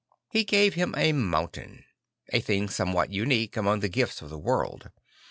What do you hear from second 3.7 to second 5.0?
the gifts of the world.